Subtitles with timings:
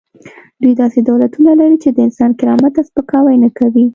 [0.61, 3.85] دوی داسې دولتونه لري چې د انسان کرامت ته سپکاوی نه کوي.